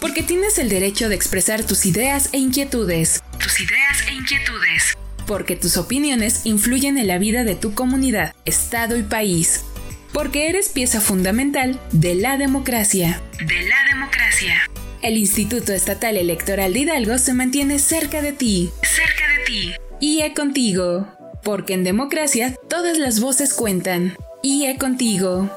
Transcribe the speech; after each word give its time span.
Porque 0.00 0.22
tienes 0.22 0.58
el 0.58 0.68
derecho 0.68 1.08
de 1.08 1.14
expresar 1.14 1.64
tus 1.64 1.86
ideas 1.86 2.28
e 2.32 2.38
inquietudes. 2.38 3.22
Tus 3.38 3.60
ideas 3.60 4.06
e 4.08 4.14
inquietudes. 4.14 4.96
Porque 5.26 5.56
tus 5.56 5.76
opiniones 5.76 6.42
influyen 6.44 6.98
en 6.98 7.08
la 7.08 7.18
vida 7.18 7.44
de 7.44 7.54
tu 7.54 7.74
comunidad, 7.74 8.34
estado 8.44 8.96
y 8.96 9.02
país. 9.02 9.64
Porque 10.12 10.48
eres 10.48 10.68
pieza 10.68 11.00
fundamental 11.00 11.80
de 11.92 12.14
la 12.14 12.36
democracia. 12.36 13.20
De 13.38 13.68
la 13.68 13.76
democracia. 13.90 14.68
El 15.02 15.16
Instituto 15.16 15.72
Estatal 15.72 16.16
Electoral 16.16 16.72
de 16.72 16.80
Hidalgo 16.80 17.18
se 17.18 17.34
mantiene 17.34 17.78
cerca 17.78 18.22
de 18.22 18.32
ti. 18.32 18.70
Cerca 18.82 19.28
de 19.28 19.44
ti. 19.44 19.72
IE 20.00 20.32
contigo. 20.34 21.08
Porque 21.42 21.74
en 21.74 21.84
democracia 21.84 22.54
todas 22.68 22.98
las 22.98 23.20
voces 23.20 23.54
cuentan. 23.54 24.16
IE 24.42 24.78
contigo. 24.78 25.50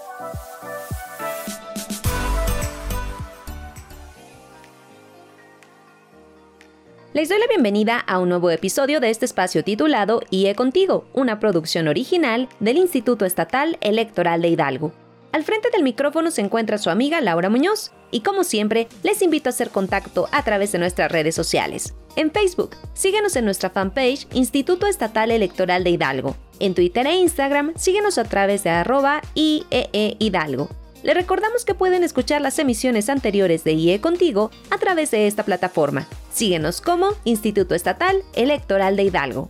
Les 7.20 7.28
doy 7.28 7.38
la 7.38 7.48
bienvenida 7.48 7.98
a 7.98 8.18
un 8.20 8.30
nuevo 8.30 8.50
episodio 8.50 9.02
de 9.02 9.10
este 9.10 9.26
espacio 9.26 9.62
titulado 9.62 10.22
IE 10.30 10.56
Contigo, 10.56 11.04
una 11.12 11.38
producción 11.38 11.90
original 11.90 12.48
del 12.62 12.78
Instituto 12.78 13.26
Estatal 13.26 13.78
Electoral 13.82 14.42
de 14.42 14.48
Hidalgo. 14.48 14.94
Al 15.34 15.44
frente 15.44 15.68
del 15.70 15.84
micrófono 15.84 16.32
se 16.32 16.40
encuentra 16.40 16.78
su 16.78 16.90
amiga 16.90 17.20
Laura 17.20 17.50
Muñoz 17.50 17.92
y 18.10 18.22
como 18.22 18.46
siempre 18.46 18.88
les 19.04 19.22
invito 19.22 19.50
a 19.50 19.52
hacer 19.52 19.70
contacto 19.70 20.30
a 20.32 20.46
través 20.46 20.72
de 20.72 20.80
nuestras 20.80 21.12
redes 21.12 21.36
sociales. 21.36 21.94
En 22.16 22.32
Facebook, 22.32 22.78
síguenos 22.94 23.36
en 23.36 23.44
nuestra 23.44 23.70
fanpage 23.70 24.26
Instituto 24.32 24.88
Estatal 24.88 25.30
Electoral 25.30 25.84
de 25.84 25.90
Hidalgo. 25.90 26.38
En 26.62 26.74
Twitter 26.74 27.06
e 27.06 27.16
Instagram, 27.16 27.74
síguenos 27.76 28.18
a 28.18 28.24
través 28.24 28.64
de 28.64 28.70
arroba 28.70 29.22
IEE 29.36 30.16
Hidalgo. 30.20 30.70
Le 31.02 31.14
recordamos 31.14 31.64
que 31.64 31.76
pueden 31.76 32.04
escuchar 32.04 32.42
las 32.42 32.60
emisiones 32.60 33.10
anteriores 33.10 33.64
de 33.64 33.74
IE 33.74 34.02
Contigo 34.02 34.52
a 34.70 34.78
través 34.78 35.12
de 35.12 35.28
esta 35.28 35.44
plataforma. 35.44 36.08
Síguenos 36.34 36.82
como 36.82 37.12
Instituto 37.24 37.74
Estatal 37.74 38.22
Electoral 38.34 38.98
de 38.98 39.04
Hidalgo. 39.04 39.50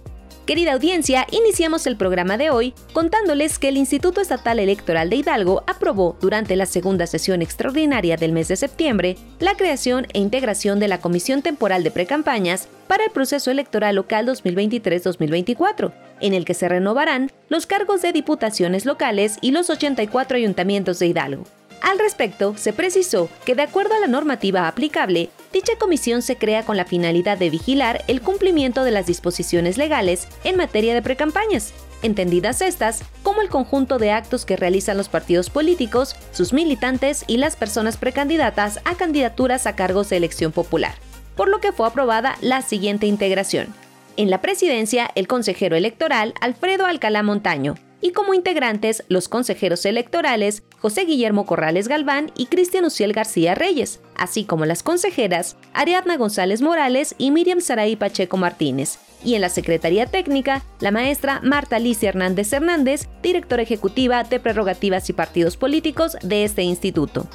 Querida 0.49 0.73
audiencia, 0.73 1.27
iniciamos 1.29 1.85
el 1.85 1.95
programa 1.95 2.35
de 2.35 2.49
hoy 2.49 2.73
contándoles 2.91 3.59
que 3.59 3.69
el 3.69 3.77
Instituto 3.77 4.19
Estatal 4.19 4.57
Electoral 4.57 5.11
de 5.11 5.17
Hidalgo 5.17 5.63
aprobó 5.67 6.17
durante 6.19 6.55
la 6.55 6.65
segunda 6.65 7.05
sesión 7.05 7.43
extraordinaria 7.43 8.17
del 8.17 8.31
mes 8.31 8.47
de 8.47 8.55
septiembre 8.55 9.15
la 9.37 9.55
creación 9.55 10.07
e 10.11 10.17
integración 10.17 10.79
de 10.79 10.87
la 10.87 11.01
Comisión 11.01 11.43
Temporal 11.43 11.83
de 11.83 11.91
Precampañas 11.91 12.67
para 12.87 13.05
el 13.05 13.11
proceso 13.11 13.51
electoral 13.51 13.95
local 13.97 14.25
2023-2024, 14.25 15.93
en 16.19 16.33
el 16.33 16.45
que 16.45 16.55
se 16.55 16.67
renovarán 16.67 17.29
los 17.49 17.67
cargos 17.67 18.01
de 18.01 18.11
diputaciones 18.11 18.87
locales 18.87 19.37
y 19.41 19.51
los 19.51 19.69
84 19.69 20.35
ayuntamientos 20.35 20.97
de 20.97 21.05
Hidalgo. 21.05 21.43
Al 21.81 21.99
respecto, 21.99 22.57
se 22.57 22.73
precisó 22.73 23.29
que 23.45 23.53
de 23.53 23.61
acuerdo 23.61 23.93
a 23.93 23.99
la 23.99 24.07
normativa 24.07 24.67
aplicable, 24.67 25.29
dicha 25.51 25.73
comisión 25.79 26.21
se 26.21 26.37
crea 26.37 26.63
con 26.63 26.77
la 26.77 26.85
finalidad 26.85 27.37
de 27.37 27.49
vigilar 27.49 28.03
el 28.07 28.21
cumplimiento 28.21 28.83
de 28.83 28.91
las 28.91 29.05
disposiciones 29.05 29.77
legales 29.77 30.27
en 30.43 30.57
materia 30.57 30.93
de 30.93 31.01
precampañas, 31.01 31.73
entendidas 32.01 32.61
estas 32.61 33.03
como 33.23 33.41
el 33.41 33.49
conjunto 33.49 33.97
de 33.97 34.11
actos 34.11 34.45
que 34.45 34.55
realizan 34.55 34.97
los 34.97 35.09
partidos 35.09 35.49
políticos, 35.49 36.15
sus 36.31 36.53
militantes 36.53 37.23
y 37.27 37.37
las 37.37 37.55
personas 37.55 37.97
precandidatas 37.97 38.79
a 38.85 38.95
candidaturas 38.95 39.65
a 39.67 39.75
cargos 39.75 40.09
de 40.09 40.17
elección 40.17 40.51
popular, 40.51 40.95
por 41.35 41.49
lo 41.49 41.59
que 41.59 41.71
fue 41.71 41.87
aprobada 41.87 42.37
la 42.41 42.61
siguiente 42.61 43.07
integración. 43.07 43.73
En 44.17 44.29
la 44.29 44.41
presidencia, 44.41 45.09
el 45.15 45.27
consejero 45.27 45.75
electoral 45.75 46.33
Alfredo 46.41 46.85
Alcalá 46.85 47.23
Montaño, 47.23 47.75
y 48.01 48.11
como 48.11 48.33
integrantes 48.33 49.03
los 49.07 49.27
consejeros 49.27 49.85
electorales 49.85 50.63
José 50.81 51.05
Guillermo 51.05 51.45
Corrales 51.45 51.87
Galván 51.87 52.31
y 52.35 52.45
Cristian 52.45 52.85
Uciel 52.85 53.13
García 53.13 53.53
Reyes, 53.53 53.99
así 54.15 54.45
como 54.45 54.65
las 54.65 54.81
consejeras 54.81 55.57
Ariadna 55.73 56.17
González 56.17 56.61
Morales 56.61 57.15
y 57.17 57.31
Miriam 57.31 57.59
Saraí 57.59 57.95
Pacheco 57.95 58.37
Martínez, 58.37 58.97
y 59.23 59.35
en 59.35 59.41
la 59.41 59.49
Secretaría 59.49 60.05
Técnica, 60.05 60.63
la 60.79 60.91
maestra 60.91 61.41
Marta 61.43 61.75
Alicia 61.75 62.09
Hernández 62.09 62.53
Hernández, 62.53 63.09
directora 63.21 63.63
ejecutiva 63.63 64.23
de 64.23 64.39
Prerrogativas 64.39 65.09
y 65.09 65.13
Partidos 65.13 65.57
Políticos 65.57 66.17
de 66.23 66.45
este 66.45 66.63
instituto. 66.63 67.27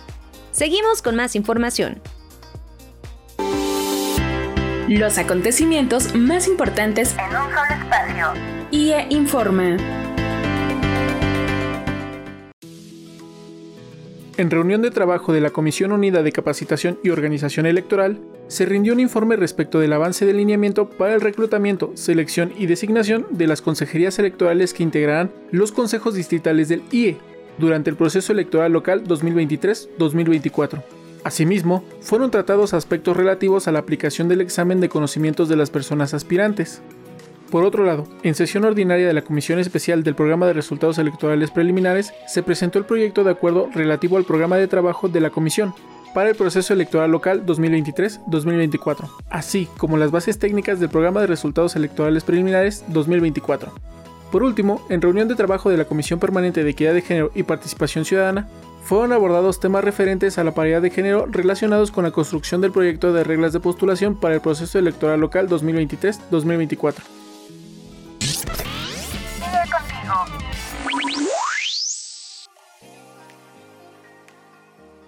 Seguimos 0.53 1.03
con 1.03 1.16
más 1.16 1.37
información. 1.37 2.00
Los 4.88 5.19
acontecimientos 5.19 6.15
más 6.15 6.47
importantes 6.47 7.15
en 7.19 7.37
un 7.37 7.50
solo 7.53 7.82
espacio. 7.82 8.32
IE 8.71 9.06
Informa. 9.11 10.03
En 14.37 14.50
reunión 14.50 14.83
de 14.83 14.91
trabajo 14.91 15.33
de 15.33 15.41
la 15.41 15.50
Comisión 15.50 15.93
Unida 15.93 16.25
de 16.25 16.33
Capacitación 16.33 16.99
y 17.05 17.11
Organización 17.11 17.67
Electoral, 17.67 18.21
se 18.49 18.67
rindió 18.67 18.93
un 18.93 18.99
informe 18.99 19.37
respecto 19.37 19.78
del 19.78 19.93
avance 19.93 20.27
de 20.27 20.34
lineamiento 20.34 20.91
para 20.91 21.15
el 21.15 21.21
reclutamiento, 21.21 21.93
selección 21.95 22.53
y 22.59 22.67
designación 22.67 23.27
de 23.31 23.47
las 23.47 23.62
consejerías 23.62 24.19
electorales 24.19 24.75
que 24.75 24.83
integrarán 24.83 25.31
los 25.53 25.71
consejos 25.71 26.15
distritales 26.15 26.69
del 26.69 26.83
IE 26.91 27.17
durante 27.59 27.91
el 27.91 27.97
proceso 27.97 28.33
electoral 28.33 28.73
local 28.73 29.05
2023-2024. 29.05 30.83
Asimismo, 31.23 31.84
fueron 32.00 32.33
tratados 32.33 32.75
aspectos 32.75 33.17
relativos 33.17 33.69
a 33.69 33.73
la 33.73 33.78
aplicación 33.78 34.28
del 34.28 34.41
examen 34.41 34.81
de 34.81 34.89
conocimientos 34.89 35.49
de 35.49 35.56
las 35.56 35.71
personas 35.71 36.12
aspirantes. 36.12 36.83
Por 37.54 37.65
otro 37.65 37.84
lado, 37.84 38.09
en 38.25 38.34
sesión 38.34 38.65
ordinaria 38.65 39.06
de 39.06 39.12
la 39.12 39.22
Comisión 39.22 39.60
Especial 39.60 40.03
del 40.03 40.16
Programa 40.16 40.48
de 40.48 40.54
Resultados 40.54 40.98
Electorales 40.98 41.53
Preliminares, 41.53 42.12
se 42.26 42.42
presentó 42.42 42.81
el 42.81 42.84
proyecto 42.84 43.22
de 43.22 43.31
acuerdo 43.31 43.69
relativo 43.72 44.16
al 44.16 44.25
programa 44.25 44.56
de 44.56 44.66
trabajo 44.66 45.09
de 45.09 45.20
la 45.20 45.31
Comisión 45.31 45.72
para 46.14 46.31
el 46.31 46.34
proceso 46.34 46.72
electoral 46.72 47.12
local 47.12 47.47
2023-2024, 47.47 49.09
así 49.31 49.69
como 49.76 49.97
las 49.97 50.10
bases 50.10 50.41
técnicas 50.41 50.81
del 50.81 50.88
programa 50.88 51.20
de 51.20 51.28
resultados 51.28 51.76
electorales 51.76 52.25
preliminares 52.25 52.84
2024. 52.88 53.72
Por 54.32 54.43
último, 54.43 54.84
en 54.88 55.00
reunión 55.00 55.28
de 55.28 55.37
trabajo 55.37 55.70
de 55.70 55.76
la 55.76 55.84
Comisión 55.84 56.19
Permanente 56.19 56.64
de 56.64 56.70
Equidad 56.70 56.93
de 56.93 57.03
Género 57.03 57.31
y 57.37 57.44
Participación 57.44 58.04
Ciudadana, 58.04 58.48
fueron 58.82 59.12
abordados 59.12 59.60
temas 59.60 59.84
referentes 59.84 60.38
a 60.38 60.44
la 60.44 60.54
paridad 60.54 60.82
de 60.82 60.91
género 60.91 61.26
relacionados 61.31 61.93
con 61.93 62.03
la 62.03 62.10
construcción 62.10 62.60
del 62.60 62.72
proyecto 62.72 63.12
de 63.12 63.22
reglas 63.22 63.53
de 63.53 63.60
postulación 63.60 64.16
para 64.16 64.34
el 64.34 64.41
proceso 64.41 64.76
electoral 64.76 65.20
local 65.20 65.48
2023-2024. 65.48 66.94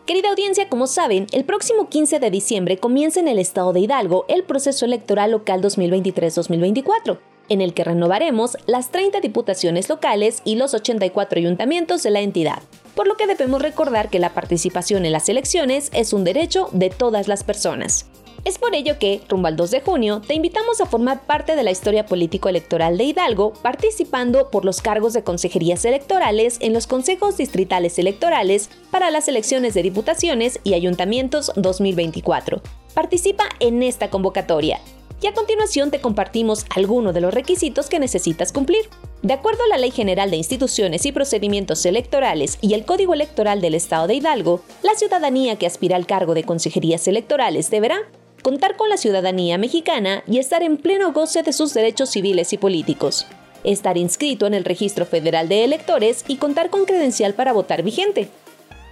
Querida 0.06 0.28
audiencia, 0.30 0.68
como 0.68 0.86
saben, 0.86 1.26
el 1.32 1.44
próximo 1.44 1.88
15 1.88 2.20
de 2.20 2.30
diciembre 2.30 2.78
comienza 2.78 3.18
en 3.18 3.26
el 3.26 3.40
estado 3.40 3.72
de 3.72 3.80
Hidalgo 3.80 4.24
el 4.28 4.44
proceso 4.44 4.84
electoral 4.84 5.32
local 5.32 5.60
2023-2024, 5.62 7.18
en 7.48 7.60
el 7.60 7.74
que 7.74 7.82
renovaremos 7.82 8.56
las 8.66 8.92
30 8.92 9.20
diputaciones 9.20 9.88
locales 9.88 10.42
y 10.44 10.54
los 10.54 10.74
84 10.74 11.40
ayuntamientos 11.40 12.04
de 12.04 12.12
la 12.12 12.20
entidad. 12.20 12.62
Por 12.94 13.08
lo 13.08 13.16
que 13.16 13.26
debemos 13.26 13.60
recordar 13.60 14.08
que 14.08 14.20
la 14.20 14.32
participación 14.32 15.06
en 15.06 15.12
las 15.12 15.28
elecciones 15.28 15.90
es 15.92 16.12
un 16.12 16.22
derecho 16.22 16.68
de 16.70 16.90
todas 16.90 17.26
las 17.26 17.42
personas. 17.42 18.06
Es 18.46 18.58
por 18.58 18.76
ello 18.76 18.96
que, 19.00 19.22
rumbo 19.28 19.48
al 19.48 19.56
2 19.56 19.72
de 19.72 19.80
junio, 19.80 20.22
te 20.24 20.34
invitamos 20.34 20.80
a 20.80 20.86
formar 20.86 21.26
parte 21.26 21.56
de 21.56 21.64
la 21.64 21.72
historia 21.72 22.06
político-electoral 22.06 22.96
de 22.96 23.02
Hidalgo, 23.02 23.52
participando 23.54 24.52
por 24.52 24.64
los 24.64 24.80
cargos 24.80 25.14
de 25.14 25.24
consejerías 25.24 25.84
electorales 25.84 26.58
en 26.60 26.72
los 26.72 26.86
consejos 26.86 27.38
distritales 27.38 27.98
electorales 27.98 28.70
para 28.92 29.10
las 29.10 29.26
elecciones 29.26 29.74
de 29.74 29.82
diputaciones 29.82 30.60
y 30.62 30.74
ayuntamientos 30.74 31.50
2024. 31.56 32.62
Participa 32.94 33.46
en 33.58 33.82
esta 33.82 34.10
convocatoria. 34.10 34.78
Y 35.20 35.26
a 35.26 35.34
continuación 35.34 35.90
te 35.90 36.00
compartimos 36.00 36.66
algunos 36.76 37.14
de 37.14 37.22
los 37.22 37.34
requisitos 37.34 37.88
que 37.88 37.98
necesitas 37.98 38.52
cumplir. 38.52 38.88
De 39.22 39.32
acuerdo 39.32 39.64
a 39.64 39.68
la 39.70 39.78
Ley 39.78 39.90
General 39.90 40.30
de 40.30 40.36
Instituciones 40.36 41.04
y 41.04 41.10
Procedimientos 41.10 41.84
Electorales 41.84 42.58
y 42.60 42.74
el 42.74 42.84
Código 42.84 43.12
Electoral 43.12 43.60
del 43.60 43.74
Estado 43.74 44.06
de 44.06 44.14
Hidalgo, 44.14 44.60
la 44.84 44.94
ciudadanía 44.94 45.56
que 45.56 45.66
aspira 45.66 45.96
al 45.96 46.06
cargo 46.06 46.34
de 46.34 46.44
consejerías 46.44 47.08
electorales 47.08 47.70
deberá 47.70 48.02
contar 48.46 48.76
con 48.76 48.88
la 48.88 48.96
ciudadanía 48.96 49.58
mexicana 49.58 50.22
y 50.28 50.38
estar 50.38 50.62
en 50.62 50.76
pleno 50.76 51.12
goce 51.12 51.42
de 51.42 51.52
sus 51.52 51.74
derechos 51.74 52.10
civiles 52.10 52.52
y 52.52 52.58
políticos, 52.58 53.26
estar 53.64 53.98
inscrito 53.98 54.46
en 54.46 54.54
el 54.54 54.64
Registro 54.64 55.04
Federal 55.04 55.48
de 55.48 55.64
Electores 55.64 56.24
y 56.28 56.36
contar 56.36 56.70
con 56.70 56.84
credencial 56.84 57.34
para 57.34 57.52
votar 57.52 57.82
vigente, 57.82 58.28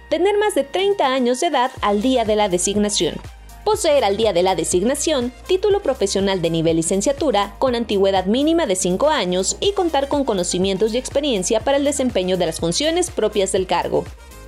tener 0.09 0.37
más 0.37 0.55
de 0.55 0.65
30 0.65 1.05
años 1.05 1.39
de 1.39 1.47
edad 1.47 1.71
al 1.79 2.01
día 2.01 2.25
de 2.25 2.35
la 2.35 2.49
designación, 2.49 3.15
poseer 3.63 4.03
al 4.03 4.17
día 4.17 4.33
de 4.33 4.43
la 4.43 4.55
designación 4.55 5.31
título 5.47 5.81
profesional 5.81 6.41
de 6.41 6.49
nivel 6.49 6.75
licenciatura 6.75 7.55
con 7.57 7.75
antigüedad 7.75 8.25
mínima 8.25 8.65
de 8.65 8.75
5 8.75 9.07
años 9.07 9.55
y 9.61 9.71
contar 9.71 10.09
con 10.09 10.25
conocimientos 10.25 10.93
y 10.93 10.97
experiencia 10.97 11.61
para 11.61 11.77
el 11.77 11.85
desempeño 11.85 12.35
de 12.35 12.47
las 12.47 12.59
funciones 12.59 13.09
propias 13.09 13.53
del 13.53 13.67
cargo, 13.67 14.03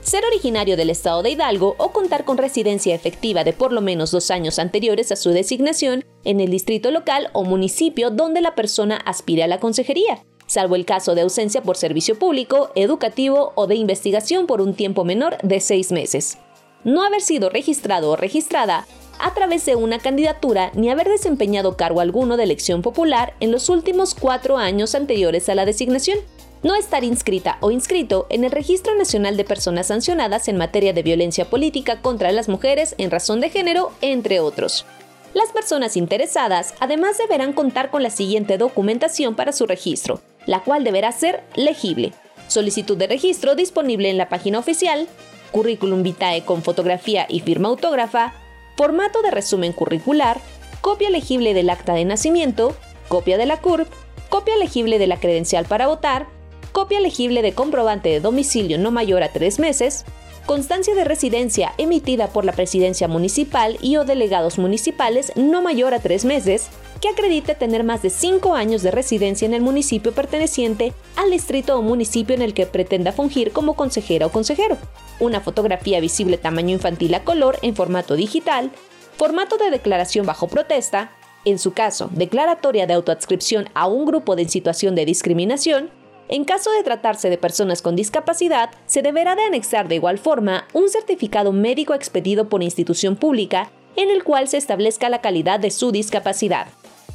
ser 0.08 0.24
originario 0.24 0.78
del 0.78 0.90
estado 0.90 1.22
de 1.22 1.32
Hidalgo 1.32 1.76
o 1.78 1.92
contar 1.92 2.24
con 2.24 2.38
residencia 2.38 2.96
efectiva 2.96 3.44
de 3.44 3.52
por 3.52 3.74
lo 3.74 3.82
menos 3.82 4.12
dos 4.12 4.32
años 4.32 4.58
anteriores 4.58 5.12
a 5.12 5.18
su 5.18 5.32
designación 5.32 6.06
en 6.24 6.40
el 6.40 6.50
distrito 6.50 6.92
local 6.92 7.30
o 7.34 7.44
municipio 7.44 8.10
donde 8.10 8.40
la 8.40 8.56
persona 8.56 8.96
aspire 9.06 9.44
a 9.44 9.48
la 9.48 9.60
consejería, 9.60 10.24
salvo 10.46 10.76
el 10.76 10.86
caso 10.86 11.14
de 11.14 11.22
ausencia 11.22 11.62
por 11.62 11.76
servicio 11.76 12.18
público, 12.18 12.72
educativo 12.76 13.52
o 13.56 13.68
de 13.68 13.76
investigación 13.76 14.48
por 14.48 14.62
un 14.62 14.76
tiempo 14.76 15.04
menor 15.04 15.38
de 15.44 15.60
seis 15.60 15.92
meses. 15.92 16.38
No 16.86 17.04
haber 17.04 17.22
sido 17.22 17.50
registrado 17.50 18.12
o 18.12 18.16
registrada 18.16 18.88
a 19.20 19.34
través 19.34 19.66
de 19.66 19.76
una 19.76 20.00
candidatura 20.00 20.72
ni 20.74 20.90
haber 20.90 21.10
desempeñado 21.10 21.76
cargo 21.76 22.00
alguno 22.00 22.38
de 22.38 22.44
elección 22.44 22.82
popular 22.82 23.34
en 23.42 23.52
los 23.52 23.68
últimos 23.68 24.16
cuatro 24.16 24.58
años 24.58 24.96
anteriores 24.96 25.50
a 25.50 25.56
la 25.56 25.66
designación 25.66 26.20
no 26.64 26.76
estar 26.76 27.04
inscrita 27.04 27.58
o 27.62 27.72
inscrito 27.72 28.28
en 28.30 28.44
el 28.44 28.52
Registro 28.52 28.96
Nacional 28.96 29.38
de 29.38 29.44
Personas 29.44 29.88
Sancionadas 29.88 30.48
en 30.48 30.58
materia 30.58 30.94
de 30.94 31.04
violencia 31.04 31.50
política 31.50 32.02
contra 32.02 32.32
las 32.32 32.50
mujeres 32.50 32.96
en 32.98 33.12
razón 33.12 33.42
de 33.42 33.50
género, 33.50 33.92
entre 34.02 34.40
otros. 34.40 34.86
Las 35.34 35.50
personas 35.50 35.98
interesadas 35.98 36.74
además 36.80 37.18
deberán 37.18 37.54
contar 37.54 37.92
con 37.92 38.02
la 38.02 38.10
siguiente 38.10 38.58
documentación 38.58 39.36
para 39.36 39.52
su 39.52 39.68
registro, 39.68 40.22
la 40.46 40.62
cual 40.64 40.84
deberá 40.84 41.12
ser 41.12 41.44
legible. 41.56 42.14
Solicitud 42.48 42.98
de 42.98 43.08
registro 43.08 43.56
disponible 43.56 44.10
en 44.10 44.18
la 44.18 44.30
página 44.30 44.58
oficial, 44.58 45.08
currículum 45.52 46.02
vitae 46.02 46.44
con 46.44 46.64
fotografía 46.64 47.26
y 47.30 47.42
firma 47.42 47.68
autógrafa, 47.68 48.34
formato 48.78 49.22
de 49.22 49.32
resumen 49.32 49.74
curricular, 49.74 50.40
copia 50.82 51.10
legible 51.10 51.54
del 51.54 51.70
acta 51.70 51.94
de 51.94 52.06
nacimiento, 52.06 52.76
copia 53.08 53.38
de 53.38 53.46
la 53.46 53.60
CURP, 53.60 53.88
copia 54.30 54.56
legible 54.58 55.00
de 55.00 55.08
la 55.08 55.20
credencial 55.20 55.66
para 55.66 55.88
votar, 55.88 56.28
copia 56.72 57.00
legible 57.00 57.42
de 57.42 57.54
comprobante 57.54 58.10
de 58.10 58.20
domicilio 58.20 58.78
no 58.78 58.92
mayor 58.92 59.24
a 59.24 59.32
tres 59.32 59.60
meses, 59.60 60.06
constancia 60.46 60.96
de 60.96 61.04
residencia 61.04 61.74
emitida 61.78 62.30
por 62.30 62.46
la 62.46 62.54
presidencia 62.54 63.08
municipal 63.08 63.78
y 63.82 63.98
o 63.98 64.06
delegados 64.06 64.58
municipales 64.58 65.34
no 65.36 65.62
mayor 65.62 65.94
a 65.94 66.00
tres 66.00 66.24
meses, 66.24 66.70
que 67.02 67.10
acredite 67.10 67.54
tener 67.54 67.84
más 67.84 68.02
de 68.02 68.10
cinco 68.10 68.56
años 68.56 68.82
de 68.82 68.92
residencia 68.92 69.46
en 69.46 69.54
el 69.54 69.62
municipio 69.62 70.14
perteneciente 70.14 70.94
al 71.16 71.32
distrito 71.32 71.78
o 71.78 71.82
municipio 71.82 72.34
en 72.34 72.42
el 72.42 72.54
que 72.54 72.66
pretenda 72.66 73.12
fungir 73.12 73.52
como 73.52 73.76
consejera 73.76 74.26
o 74.26 74.32
consejero, 74.32 74.78
una 75.20 75.42
fotografía 75.42 76.00
visible 76.00 76.38
tamaño 76.38 76.74
infantil 76.74 77.14
a 77.14 77.24
color 77.24 77.60
en 77.62 77.76
formato 77.76 78.16
digital, 78.16 78.72
formato 79.18 79.58
de 79.58 79.70
declaración 79.70 80.26
bajo 80.26 80.48
protesta, 80.48 81.12
en 81.46 81.60
su 81.60 81.74
caso, 81.74 82.10
declaratoria 82.14 82.88
de 82.88 82.94
autoadscripción 82.94 83.70
a 83.74 83.88
un 83.88 84.06
grupo 84.06 84.36
de 84.36 84.48
situación 84.48 84.96
de 84.96 85.06
discriminación, 85.06 85.92
en 86.30 86.44
caso 86.44 86.72
de 86.72 86.84
tratarse 86.84 87.30
de 87.30 87.38
personas 87.38 87.82
con 87.82 87.96
discapacidad, 87.96 88.70
se 88.86 89.02
deberá 89.02 89.36
de 89.36 89.44
anexar 89.44 89.88
de 89.88 89.96
igual 89.96 90.18
forma 90.18 90.68
un 90.74 90.90
certificado 90.90 91.54
médico 91.54 91.94
expedido 91.94 92.50
por 92.50 92.64
institución 92.64 93.16
pública 93.16 93.72
en 93.96 94.10
el 94.10 94.24
cual 94.24 94.48
se 94.48 94.58
establezca 94.58 95.10
la 95.10 95.22
calidad 95.22 95.60
de 95.60 95.72
su 95.72 95.92
discapacidad 95.92 96.68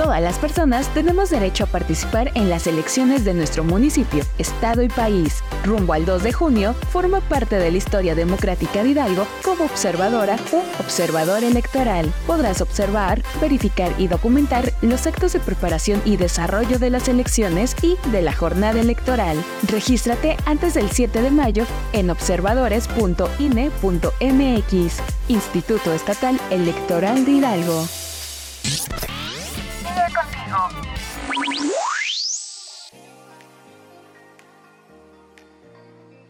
Todas 0.02 0.20
las 0.20 0.36
personas 0.36 0.92
tenemos 0.94 1.30
derecho 1.30 1.62
a 1.62 1.68
participar 1.68 2.32
en 2.34 2.50
las 2.50 2.66
elecciones 2.66 3.24
de 3.24 3.34
nuestro 3.34 3.62
municipio, 3.62 4.24
estado 4.36 4.82
y 4.82 4.88
país. 4.88 5.44
Rumbo 5.64 5.92
al 5.92 6.04
2 6.04 6.24
de 6.24 6.32
junio, 6.32 6.74
forma 6.90 7.20
parte 7.20 7.54
de 7.54 7.70
la 7.70 7.78
historia 7.78 8.16
democrática 8.16 8.82
de 8.82 8.88
Hidalgo 8.88 9.28
como 9.44 9.64
observadora 9.64 10.38
o 10.52 10.56
observador 10.82 11.44
electoral. 11.44 12.12
Podrás 12.26 12.60
observar, 12.60 13.22
verificar 13.40 13.92
y 13.96 14.08
documentar 14.08 14.72
los 14.82 15.06
actos 15.06 15.34
de 15.34 15.38
preparación 15.38 16.02
y 16.04 16.16
desarrollo 16.16 16.80
de 16.80 16.90
las 16.90 17.06
elecciones 17.06 17.76
y 17.80 17.96
de 18.10 18.22
la 18.22 18.32
jornada 18.32 18.80
electoral. 18.80 19.36
Regístrate 19.68 20.36
antes 20.46 20.74
del 20.74 20.90
7 20.90 21.22
de 21.22 21.30
mayo 21.30 21.64
en 21.92 22.10
observadores.ine.mx. 22.10 25.02
Instituto 25.28 25.92
Estatal 25.92 26.40
Electoral 26.50 27.24
de 27.24 27.30
Hidalgo. 27.30 27.86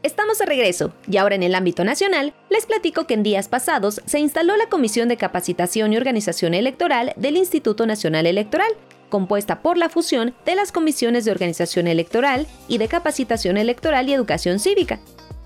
Estamos 0.03 0.39
de 0.39 0.47
regreso 0.47 0.93
y 1.09 1.17
ahora 1.17 1.37
en 1.37 1.45
el 1.45 1.55
ámbito 1.55 1.85
nacional 1.85 2.35
les 2.51 2.67
platico 2.67 3.07
que 3.07 3.15
en 3.15 3.23
días 3.23 3.47
pasados 3.47 4.01
se 4.05 4.19
instaló 4.19 4.57
la 4.57 4.69
Comisión 4.69 5.09
de 5.09 5.17
Capacitación 5.17 5.93
y 5.93 5.97
Organización 5.97 6.55
Electoral 6.55 7.13
del 7.17 7.37
Instituto 7.37 7.87
Nacional 7.87 8.27
Electoral, 8.27 8.73
compuesta 9.11 9.63
por 9.63 9.79
la 9.79 9.89
fusión 9.89 10.35
de 10.45 10.57
las 10.57 10.73
comisiones 10.73 11.25
de 11.25 11.31
organización 11.31 11.87
electoral 11.87 12.49
y 12.67 12.79
de 12.79 12.89
capacitación 12.89 13.57
electoral 13.57 14.09
y 14.09 14.13
educación 14.13 14.59
cívica, 14.59 14.99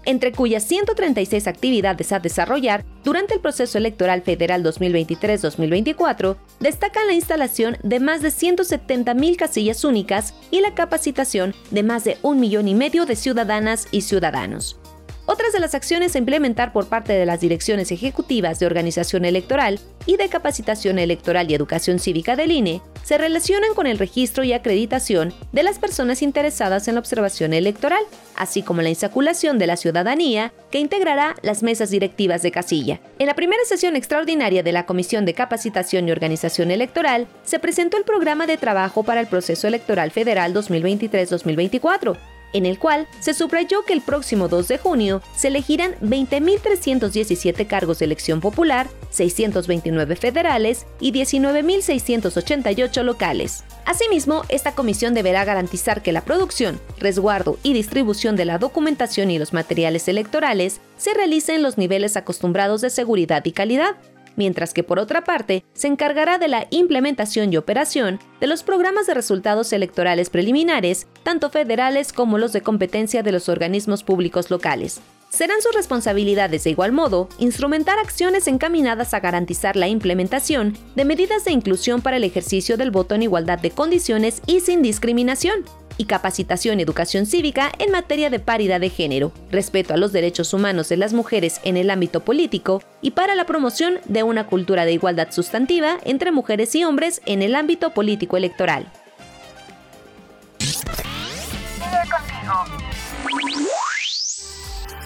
entre 0.07 0.33
cuyas 0.33 0.63
136 0.65 1.47
actividades 1.47 2.13
a 2.13 2.21
desarrollar 2.21 2.85
durante 3.05 3.35
el 3.35 3.41
proceso 3.41 3.77
electoral 3.77 4.23
federal 4.23 4.65
2023-2024, 4.65 6.37
destacan 6.61 7.07
la 7.07 7.13
instalación 7.13 7.77
de 7.83 8.01
más 8.01 8.23
de 8.23 8.29
170.000 8.29 9.37
casillas 9.37 9.85
únicas 9.85 10.35
y 10.51 10.61
la 10.61 10.75
capacitación 10.75 11.55
de 11.71 11.83
más 11.83 12.05
de 12.05 12.17
un 12.23 12.41
millón 12.41 12.69
y 12.69 12.75
medio 12.75 13.05
de 13.05 13.17
ciudadanas 13.17 13.89
y 13.91 14.01
ciudadanos. 14.01 14.79
Otras 15.29 15.53
de 15.53 15.59
las 15.59 15.75
acciones 15.75 16.15
a 16.15 16.19
implementar 16.19 16.73
por 16.73 16.87
parte 16.87 17.13
de 17.13 17.27
las 17.27 17.41
direcciones 17.41 17.91
ejecutivas 17.91 18.61
de 18.61 18.67
organización 18.67 19.25
electoral 19.25 19.81
y 20.07 20.17
de 20.17 20.29
capacitación 20.29 21.01
electoral 21.01 21.51
y 21.51 21.55
educación 21.55 21.99
cívica 21.99 22.37
del 22.37 22.53
INE 22.53 22.81
se 23.03 23.19
relacionan 23.19 23.75
con 23.75 23.89
el 23.89 23.99
registro 23.99 24.45
y 24.45 24.53
acreditación 24.53 25.35
de 25.51 25.65
las 25.65 25.81
personas 25.81 26.23
interesadas 26.23 26.87
en 26.87 26.95
la 26.95 27.01
observación 27.01 27.55
electoral, 27.55 28.03
así 28.37 28.63
como 28.63 28.83
la 28.83 28.89
insaculación 28.89 29.59
de 29.59 29.67
la 29.67 29.77
ciudadanía 29.77 30.53
que 30.71 30.79
integrará 30.79 31.35
las 31.43 31.65
mesas 31.65 31.91
directivas 31.91 32.43
de 32.43 32.53
casilla. 32.53 33.01
En 33.19 33.27
la 33.27 33.35
primera 33.35 33.65
sesión 33.65 33.97
extraordinaria 33.97 34.63
de 34.63 34.73
la 34.73 34.87
Comisión 34.87 35.25
de 35.25 35.35
Capacitación 35.35 36.09
y 36.09 36.13
Organización 36.13 36.71
Electoral 36.71 37.27
se 37.43 37.59
presentó 37.59 37.97
el 37.97 38.05
programa 38.05 38.47
de 38.47 38.59
trabajo 38.59 39.03
para 39.03 39.21
el 39.21 39.27
proceso 39.27 39.67
electoral 39.67 40.13
federal 40.13 40.55
2023-2024 40.55 42.17
en 42.57 42.67
el 42.67 42.79
cual 42.79 43.07
se 43.21 43.35
subrayó 43.35 43.85
que 43.85 43.93
el 43.93 44.01
próximo 44.01 44.49
2 44.49 44.69
de 44.69 44.79
junio 44.79 45.23
se 45.37 45.49
elegirán 45.49 45.95
20.317 46.01 47.67
cargos 47.67 47.99
de 47.99 48.07
elección 48.07 48.41
popular, 48.41 48.89
629 49.11 50.17
federales 50.17 50.87
y 51.01 51.13
19.688 51.13 53.03
locales. 53.03 53.65
Asimismo, 53.85 54.43
esta 54.49 54.73
comisión 54.73 55.15
deberá 55.15 55.45
garantizar 55.45 56.03
que 56.03 56.13
la 56.13 56.23
producción, 56.23 56.81
resguardo 56.99 57.59
y 57.63 57.73
distribución 57.73 58.35
de 58.35 58.45
la 58.45 58.59
documentación 58.59 59.31
y 59.31 59.39
los 59.39 59.53
materiales 59.53 60.09
electorales 60.09 60.81
se 60.97 61.15
realice 61.15 61.55
en 61.55 61.63
los 61.63 61.79
niveles 61.79 62.17
acostumbrados 62.17 62.81
de 62.81 62.91
seguridad 62.91 63.45
y 63.45 63.53
calidad, 63.53 63.97
mientras 64.37 64.73
que 64.73 64.83
por 64.83 64.99
otra 64.99 65.25
parte 65.25 65.65
se 65.75 65.89
encargará 65.89 66.39
de 66.39 66.49
la 66.49 66.67
implementación 66.71 67.53
y 67.53 67.57
operación 67.57 68.21
de 68.41 68.47
los 68.47 68.63
programas 68.63 69.07
de 69.07 69.15
resultados 69.15 69.73
electorales 69.73 70.31
preliminares, 70.31 71.07
tanto 71.23 71.51
federales 71.51 72.13
como 72.13 72.39
los 72.39 72.53
de 72.53 72.61
competencia 72.61 73.23
de 73.23 73.33
los 73.33 73.49
organismos 73.49 74.03
públicos 74.03 74.51
locales. 74.51 75.01
Serán 75.29 75.61
sus 75.61 75.75
responsabilidades 75.75 76.65
de 76.65 76.71
igual 76.71 76.93
modo 76.93 77.29
instrumentar 77.39 77.99
acciones 77.99 78.47
encaminadas 78.47 79.13
a 79.13 79.21
garantizar 79.21 79.77
la 79.77 79.89
implementación 79.89 80.79
de 80.95 81.05
medidas 81.05 81.45
de 81.45 81.53
inclusión 81.53 82.01
para 82.01 82.17
el 82.17 82.25
ejercicio 82.25 82.77
del 82.77 82.91
voto 82.91 83.15
en 83.15 83.23
igualdad 83.23 83.59
de 83.59 83.71
condiciones 83.71 84.41
y 84.47 84.61
sin 84.61 84.83
discriminación, 84.83 85.65
y 85.99 86.05
capacitación 86.05 86.79
y 86.79 86.83
educación 86.83 87.27
cívica 87.27 87.73
en 87.79 87.91
materia 87.91 88.31
de 88.31 88.41
paridad 88.41 88.81
de 88.81 88.91
género, 88.91 89.33
respeto 89.51 89.95
a 89.95 89.97
los 89.97 90.13
derechos 90.13 90.53
humanos 90.53 90.89
de 90.89 90.97
las 90.97 91.13
mujeres 91.13 91.61
en 91.65 91.77
el 91.77 91.91
ámbito 91.91 92.21
político 92.21 92.83
y 93.01 93.13
para 93.13 93.35
la 93.35 93.47
promoción 93.47 93.99
de 94.05 94.23
una 94.23 94.47
cultura 94.47 94.85
de 94.85 94.93
igualdad 94.93 95.29
sustantiva 95.31 95.99
entre 96.05 96.33
mujeres 96.33 96.75
y 96.75 96.85
hombres 96.85 97.21
en 97.27 97.43
el 97.43 97.55
ámbito 97.55 97.91
político 97.91 98.37
electoral. 98.37 98.91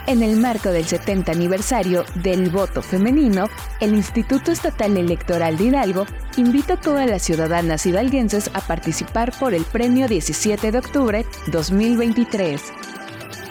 En 0.06 0.22
el 0.22 0.36
marco 0.36 0.70
del 0.70 0.86
70 0.86 1.32
aniversario 1.32 2.04
del 2.16 2.50
voto 2.50 2.82
femenino, 2.82 3.48
el 3.80 3.94
Instituto 3.94 4.50
Estatal 4.50 4.96
Electoral 4.96 5.56
de 5.56 5.64
Hidalgo 5.64 6.06
invita 6.36 6.74
a 6.74 6.80
todas 6.80 7.08
las 7.08 7.22
ciudadanas 7.22 7.86
hidalguenses 7.86 8.50
a 8.54 8.60
participar 8.60 9.32
por 9.38 9.54
el 9.54 9.62
premio 9.64 10.08
17 10.08 10.72
de 10.72 10.78
octubre 10.78 11.24
2023. 11.52 12.60